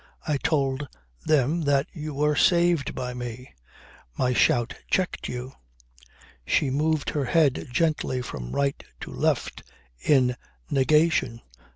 I 0.27 0.37
told 0.37 0.87
them 1.27 1.61
that 1.61 1.85
you 1.93 2.15
were 2.15 2.35
saved 2.35 2.95
by 2.95 3.13
me. 3.13 3.53
My 4.17 4.33
shout 4.33 4.73
checked 4.89 5.27
you..." 5.29 5.53
She 6.47 6.71
moved 6.71 7.11
her 7.11 7.25
head 7.25 7.67
gently 7.71 8.23
from 8.23 8.51
right 8.53 8.83
to 9.01 9.11
left 9.11 9.61
in 9.99 10.35
negation 10.71 11.39